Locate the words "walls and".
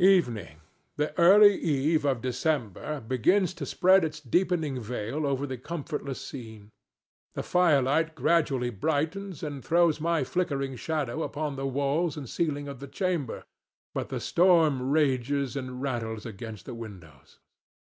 11.68-12.28